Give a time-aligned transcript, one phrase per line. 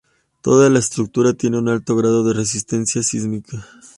[0.41, 3.67] Toda la estructura tiene un alto grado de resistencia sísmica.